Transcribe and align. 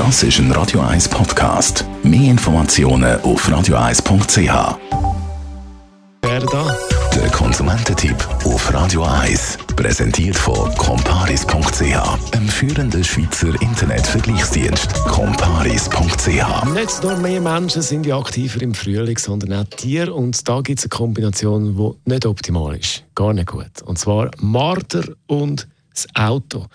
Das 0.00 0.22
ist 0.22 0.38
ein 0.38 0.50
Radio 0.52 0.80
1 0.80 1.10
Podcast. 1.10 1.84
Mehr 2.02 2.30
Informationen 2.30 3.20
auf 3.20 3.46
radio1.ch. 3.46 4.78
Wer 6.22 6.40
da? 6.40 6.76
Der 7.14 7.28
Konsumententipp 7.30 8.16
auf 8.46 8.72
Radio 8.72 9.04
1. 9.04 9.58
Präsentiert 9.76 10.36
von 10.36 10.74
comparis.ch, 10.76 12.32
einem 12.34 12.48
führenden 12.48 13.04
Schweizer 13.04 13.48
Internetvergleichsdienst. 13.60 14.94
comparis.ch. 15.04 16.64
Nicht 16.72 17.02
nur 17.02 17.16
mehr 17.18 17.42
Menschen 17.42 17.82
sind 17.82 18.06
ja 18.06 18.18
aktiver 18.18 18.62
im 18.62 18.72
Frühling, 18.72 19.18
sondern 19.18 19.52
auch 19.52 19.68
Tiere. 19.68 20.14
Und 20.14 20.48
da 20.48 20.62
gibt 20.62 20.78
es 20.78 20.86
eine 20.86 20.96
Kombination, 20.96 21.76
die 21.76 22.10
nicht 22.10 22.24
optimal 22.24 22.74
ist. 22.74 23.04
Gar 23.14 23.34
nicht 23.34 23.48
gut. 23.48 23.82
Und 23.84 23.98
zwar 23.98 24.30
Marder 24.38 25.04
und 25.26 25.68
das 25.92 26.06
Auto. 26.14 26.66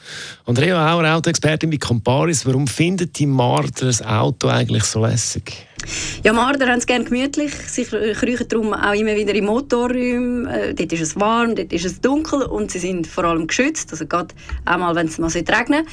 Andrea 0.46 0.94
Auer, 0.94 1.16
Autoexpertin 1.16 1.70
bei 1.70 1.78
Comparis. 1.78 2.46
Warum 2.46 2.68
findet 2.68 3.18
die 3.18 3.26
Marder 3.26 3.86
das 3.88 4.02
Auto 4.02 4.48
eigentlich 4.48 4.84
so 4.84 5.06
lässig? 5.06 5.68
Ja, 6.23 6.34
Marder 6.34 6.67
haben 6.67 6.80
es 6.80 6.85
gerne 6.85 7.05
gemütlich. 7.05 7.52
Sie 7.67 7.84
kriechen 7.85 8.48
darum 8.48 8.73
auch 8.73 8.94
immer 8.94 9.16
wieder 9.16 9.34
in 9.34 9.45
Motorräumen. 9.45 10.48
Äh, 10.48 10.73
dort 10.73 10.94
ist 10.94 11.02
es 11.02 11.20
warm, 11.20 11.55
dort 11.55 11.71
ist 11.73 11.85
es 11.85 12.02
dunkel 12.02 12.44
und 12.44 12.71
sie 12.71 12.80
sind 12.80 13.08
vor 13.08 13.25
allem 13.25 13.48
geschützt. 13.48 13.91
Also 13.91 14.05
gerade 14.05 14.34
einmal, 14.66 14.95
wenn 14.95 15.08
es 15.08 15.17
mal 15.17 15.30
regnen 15.30 15.85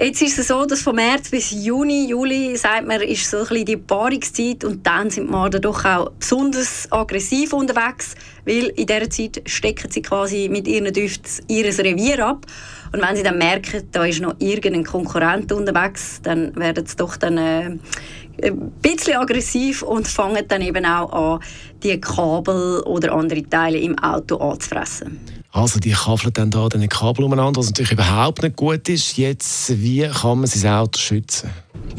Jetzt 0.00 0.22
ist 0.22 0.38
es 0.38 0.48
so, 0.48 0.64
dass 0.64 0.82
von 0.82 0.94
März 0.94 1.30
bis 1.30 1.50
Juni, 1.50 2.06
Juli, 2.08 2.56
sagt 2.56 2.86
man, 2.86 3.02
ist 3.02 3.28
so 3.28 3.38
ein 3.38 3.42
bisschen 3.48 3.64
die 3.64 3.76
Paarungszeit 3.76 4.64
und 4.64 4.86
dann 4.86 5.10
sind 5.10 5.26
die 5.26 5.32
Marder 5.32 5.58
doch 5.58 5.84
auch 5.84 6.12
besonders 6.12 6.86
aggressiv 6.90 7.52
unterwegs, 7.52 8.14
weil 8.44 8.68
in 8.76 8.86
dieser 8.86 9.10
Zeit 9.10 9.42
stecken 9.46 9.90
sie 9.90 10.00
quasi 10.00 10.48
mit 10.48 10.68
ihren 10.68 10.92
Düften 10.92 11.44
ihr 11.48 11.66
Revier 11.66 12.24
ab. 12.24 12.46
Und 12.92 13.02
wenn 13.02 13.16
sie 13.16 13.22
dann 13.22 13.38
merken, 13.38 13.88
da 13.90 14.04
ist 14.04 14.20
noch 14.20 14.36
irgendein 14.38 14.84
Konkurrent 14.84 15.52
unterwegs, 15.52 16.20
dann 16.22 16.54
werden 16.56 16.86
sie 16.86 16.96
doch 16.96 17.16
dann 17.16 17.36
äh, 17.38 17.76
ein 18.42 18.72
bisschen 18.80 19.16
aggressiv 19.20 19.82
und 19.82 20.08
fangen 20.08 20.44
dann 20.48 20.62
eben 20.62 20.84
auch 20.84 21.36
an, 21.36 21.40
die 21.82 22.00
Kabel 22.00 22.80
oder 22.80 23.12
andere 23.12 23.42
Teile 23.42 23.78
im 23.78 23.98
Auto 23.98 24.36
anzufressen. 24.36 25.20
Also 25.52 25.80
die 25.80 25.90
kafeln 25.90 26.32
dann 26.32 26.50
da 26.50 26.68
den 26.68 26.88
Kabel 26.88 27.24
umeinander, 27.24 27.58
was 27.58 27.66
natürlich 27.66 27.92
überhaupt 27.92 28.42
nicht 28.42 28.56
gut 28.56 28.88
ist. 28.88 29.16
Jetzt, 29.16 29.80
wie 29.82 30.06
kann 30.08 30.38
man 30.38 30.46
sein 30.46 30.72
Auto 30.72 30.98
schützen? 30.98 31.50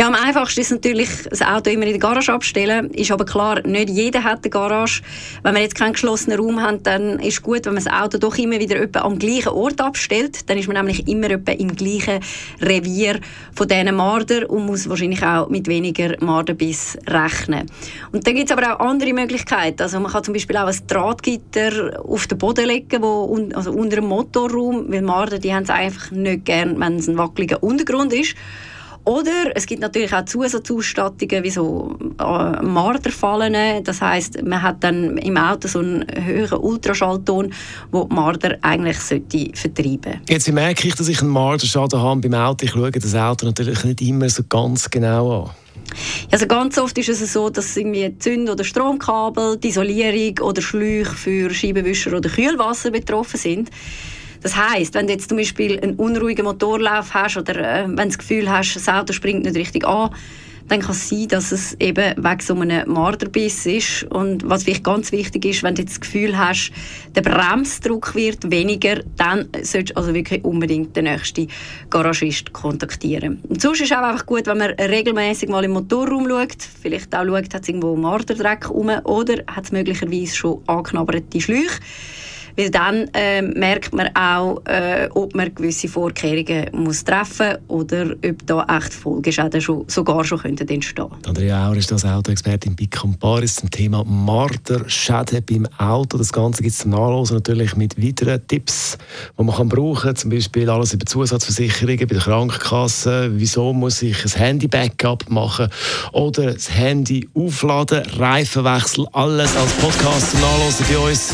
Ja, 0.01 0.07
am 0.07 0.15
einfachsten 0.15 0.61
ist 0.61 0.71
natürlich 0.71 1.09
das 1.29 1.43
Auto 1.43 1.69
immer 1.69 1.83
in 1.83 1.91
der 1.91 1.99
Garage 1.99 2.33
abstellen. 2.33 2.89
Ist 2.89 3.11
aber 3.11 3.23
klar, 3.23 3.61
nicht 3.67 3.87
jeder 3.87 4.23
hat 4.23 4.39
eine 4.41 4.49
Garage. 4.49 5.03
Wenn 5.43 5.53
wir 5.53 5.61
jetzt 5.61 5.75
keinen 5.75 5.93
geschlossenen 5.93 6.39
Raum 6.39 6.59
haben, 6.59 6.81
dann 6.81 7.19
ist 7.19 7.35
es 7.35 7.41
gut, 7.43 7.67
wenn 7.67 7.75
man 7.75 7.83
das 7.83 7.93
Auto 7.93 8.17
doch 8.17 8.35
immer 8.39 8.59
wieder 8.59 8.83
am 9.03 9.19
gleichen 9.19 9.49
Ort 9.49 9.79
abstellt. 9.79 10.49
Dann 10.49 10.57
ist 10.57 10.67
man 10.67 10.75
nämlich 10.75 11.07
immer 11.07 11.29
im 11.29 11.75
gleichen 11.75 12.19
Revier 12.59 13.19
von 13.53 13.67
diesen 13.67 13.93
Marder 13.93 14.49
und 14.49 14.65
muss 14.65 14.89
wahrscheinlich 14.89 15.23
auch 15.23 15.49
mit 15.49 15.67
weniger 15.67 16.15
Marderbiss 16.19 16.97
rechnen. 17.05 17.69
Und 18.11 18.25
dann 18.25 18.33
gibt 18.33 18.49
es 18.49 18.57
aber 18.57 18.73
auch 18.73 18.79
andere 18.79 19.13
Möglichkeiten. 19.13 19.83
Also 19.83 19.99
man 19.99 20.11
kann 20.11 20.23
zum 20.23 20.33
Beispiel 20.33 20.57
auch 20.57 20.65
ein 20.65 20.87
Drahtgitter 20.87 22.03
auf 22.03 22.25
den 22.25 22.39
Boden 22.39 22.65
legen, 22.65 23.03
wo 23.03 23.37
also 23.53 23.71
unter 23.71 23.97
dem 23.97 24.05
Motorraum, 24.05 24.85
weil 24.91 25.03
Marder 25.03 25.37
die 25.37 25.53
haben 25.53 25.61
es 25.61 25.69
einfach 25.69 26.09
nicht 26.09 26.45
gern, 26.45 26.79
wenn 26.79 26.95
es 26.95 27.07
ein 27.07 27.19
wackeliger 27.19 27.61
Untergrund 27.61 28.13
ist. 28.13 28.35
Oder 29.03 29.55
es 29.55 29.65
gibt 29.65 29.81
natürlich 29.81 30.13
auch 30.13 30.25
Zusatzausstattungen 30.25 31.43
wie 31.43 31.49
so 31.49 31.97
äh, 32.19 32.61
Marderfallen. 32.61 33.83
Das 33.83 34.01
heißt, 34.01 34.43
man 34.43 34.61
hat 34.61 34.83
dann 34.83 35.17
im 35.17 35.37
Auto 35.37 35.67
so 35.67 35.79
einen 35.79 36.05
höheren 36.13 36.59
Ultraschallton, 36.59 37.51
wo 37.91 38.05
die 38.05 38.13
Marder 38.13 38.57
eigentlich 38.61 38.99
sollte 38.99 39.49
vertreiben. 39.55 40.21
Jetzt 40.29 40.51
merke 40.51 40.87
ich, 40.87 40.95
dass 40.95 41.07
ich 41.07 41.21
einen 41.21 41.31
Marderschaden 41.31 41.99
habe 41.99 42.21
beim 42.21 42.35
Auto. 42.35 42.65
Ich 42.65 42.71
schaue 42.71 42.91
das 42.91 43.15
Auto 43.15 43.47
natürlich 43.47 43.83
nicht 43.83 44.01
immer 44.01 44.29
so 44.29 44.43
ganz 44.47 44.89
genau 44.89 45.45
an. 45.45 45.49
Also 46.31 46.47
ganz 46.47 46.77
oft 46.77 46.97
ist 46.97 47.09
es 47.09 47.33
so, 47.33 47.49
dass 47.49 47.75
irgendwie 47.75 48.15
Zünd- 48.19 48.49
oder 48.49 48.63
Stromkabel, 48.63 49.57
die 49.57 49.69
Isolierung 49.69 50.39
oder 50.39 50.61
Schläuche 50.61 51.15
für 51.15 51.53
Scheibenwischer 51.53 52.15
oder 52.15 52.29
Kühlwasser 52.29 52.91
betroffen 52.91 53.37
sind. 53.37 53.69
Das 54.41 54.55
heißt, 54.55 54.93
wenn 54.95 55.07
du 55.07 55.13
jetzt 55.13 55.29
zum 55.29 55.37
Beispiel 55.37 55.79
einen 55.79 55.95
unruhigen 55.95 56.45
Motorlauf 56.45 57.13
hast 57.13 57.37
oder 57.37 57.55
äh, 57.55 57.83
wenn 57.87 57.95
du 57.95 58.05
das 58.05 58.17
Gefühl 58.17 58.49
hast, 58.49 58.75
das 58.75 58.87
Auto 58.87 59.13
springt 59.13 59.43
nicht 59.43 59.55
richtig 59.55 59.85
an, 59.85 60.09
dann 60.67 60.79
kann 60.79 60.91
es 60.91 61.09
sein, 61.09 61.27
dass 61.27 61.51
es 61.51 61.73
eben 61.81 62.15
wegen 62.15 62.39
so 62.39 62.55
einem 62.55 62.89
Marderbiss 62.89 63.65
ist. 63.65 64.03
Und 64.03 64.47
was 64.49 64.63
vielleicht 64.63 64.85
ganz 64.85 65.11
wichtig 65.11 65.43
ist, 65.43 65.63
wenn 65.63 65.75
du 65.75 65.81
jetzt 65.81 65.91
das 65.91 66.01
Gefühl 66.01 66.37
hast, 66.37 66.71
der 67.13 67.21
Bremsdruck 67.21 68.15
wird 68.15 68.49
weniger, 68.49 69.01
dann 69.17 69.49
solltest 69.61 69.91
du 69.91 69.97
also 69.97 70.13
wirklich 70.13 70.45
unbedingt 70.45 70.95
den 70.95 71.05
nächsten 71.05 71.49
Garagist 71.89 72.53
kontaktieren. 72.53 73.41
Und 73.49 73.61
sonst 73.61 73.81
ist 73.81 73.91
auch 73.91 73.97
einfach 73.97 74.25
gut, 74.25 74.47
wenn 74.47 74.59
man 74.59 74.71
regelmäßig 74.71 75.49
mal 75.49 75.65
im 75.65 75.71
Motorraum 75.71 76.29
schaut, 76.29 76.63
vielleicht 76.81 77.13
auch 77.13 77.25
schaut, 77.25 77.53
hat 77.53 77.63
es 77.63 77.67
irgendwo 77.67 77.95
Marderdreck 77.97 78.69
rum 78.69 78.89
oder 79.03 79.43
hat 79.47 79.65
es 79.65 79.71
möglicherweise 79.73 80.35
schon 80.35 80.61
angeknabberte 80.67 81.41
Schläuche 81.41 81.79
weil 82.57 82.69
dann 82.69 83.09
äh, 83.13 83.41
merkt 83.41 83.93
man 83.93 84.09
auch, 84.15 84.61
äh, 84.65 85.09
ob 85.13 85.35
man 85.35 85.53
gewisse 85.53 85.87
Vorkehrungen 85.87 86.67
muss 86.73 87.03
treffen 87.03 87.57
muss 87.67 87.85
oder 87.85 88.11
ob 88.25 88.45
da 88.45 88.65
echt 88.77 88.93
Folgeschäden 88.93 89.61
schon, 89.61 89.85
sogar 89.87 90.23
schon 90.23 90.39
könnten 90.39 90.67
entstehen 90.67 91.07
Andrea 91.25 91.67
Auer 91.67 91.77
ist 91.77 91.91
das 91.91 92.05
Autoexpertin 92.05 92.75
bei 92.75 92.87
Comparis 92.87 93.55
zum 93.55 93.69
Thema 93.69 94.03
Marderschäden 94.03 95.43
beim 95.45 95.67
Auto. 95.77 96.17
Das 96.17 96.33
Ganze 96.33 96.63
gibt 96.63 96.73
es 96.73 96.79
zum 96.79 96.91
Nachlesen 96.91 97.35
natürlich 97.35 97.75
mit 97.75 98.01
weiteren 98.01 98.45
Tipps, 98.47 98.97
die 99.37 99.43
man 99.43 99.55
kann 99.55 99.69
brauchen 99.69 100.01
kann. 100.01 100.15
Zum 100.15 100.29
Beispiel 100.29 100.69
alles 100.69 100.93
über 100.93 101.05
Zusatzversicherungen 101.05 102.07
bei 102.07 102.15
der 102.15 102.19
Krankenkasse. 102.19 103.31
Wieso 103.33 103.73
muss 103.73 104.01
ich 104.01 104.23
ein 104.25 104.31
Handy-Backup 104.31 105.29
machen 105.29 105.69
oder 106.11 106.53
das 106.53 106.71
Handy 106.71 107.27
aufladen, 107.33 108.03
Reifenwechsel, 108.17 109.07
alles 109.13 109.55
als 109.55 109.73
Podcast 109.73 110.31
zum 110.31 110.41
Nachlesen 110.41 110.85
bei 110.89 111.09
uns 111.09 111.33